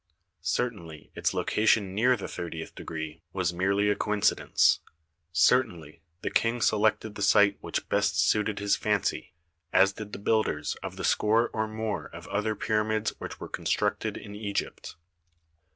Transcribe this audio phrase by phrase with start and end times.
[0.41, 4.79] Cer tainly its location near the thirtieth degree was merely a coincidence;
[5.31, 9.35] certainly the King selected the site which best suited his fancy,
[9.71, 12.27] as did the THE PYRAMID OF KHUFU 29 builders of the score or more of
[12.29, 14.95] other pyramids which were constructed in Egypt.